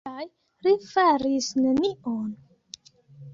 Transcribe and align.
Kaj 0.09 0.23
li 0.67 0.71
faris 0.85 1.49
nenion? 1.67 2.33